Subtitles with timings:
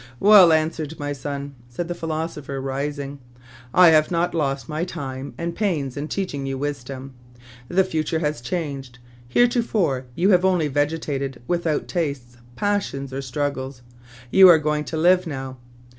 [0.33, 3.19] "Well answered, my son," said the philosopher, rising."
[3.71, 7.13] I have not lost my time and pains in teaching you wisdom.
[7.69, 8.97] The future has changed.
[9.27, 13.83] Heretofore you have only vegetated, without tastes, passions, or struggles.
[14.31, 15.57] You are going to live now.